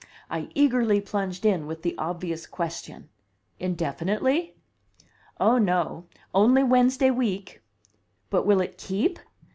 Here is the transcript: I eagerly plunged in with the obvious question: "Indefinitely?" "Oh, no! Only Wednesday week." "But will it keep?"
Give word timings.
I 0.31 0.49
eagerly 0.55 0.99
plunged 0.99 1.45
in 1.45 1.67
with 1.67 1.83
the 1.83 1.93
obvious 1.99 2.47
question: 2.47 3.09
"Indefinitely?" 3.59 4.55
"Oh, 5.39 5.59
no! 5.59 6.07
Only 6.33 6.63
Wednesday 6.63 7.11
week." 7.11 7.61
"But 8.31 8.47
will 8.47 8.61
it 8.61 8.79
keep?" 8.79 9.19